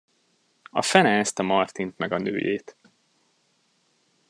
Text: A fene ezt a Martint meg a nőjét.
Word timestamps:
A 0.71 0.81
fene 0.81 1.17
ezt 1.17 1.39
a 1.39 1.43
Martint 1.43 1.97
meg 1.97 2.11
a 2.11 2.17
nőjét. 2.17 2.77